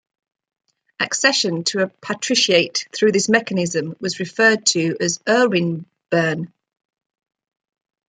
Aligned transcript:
Accession 0.99 1.63
to 1.65 1.83
a 1.83 1.87
patriciate 1.87 2.87
through 2.91 3.11
this 3.11 3.29
mechanism 3.29 3.95
was 3.99 4.19
referred 4.19 4.65
to 4.65 4.97
as 4.99 5.19
erweibern. 5.27 6.51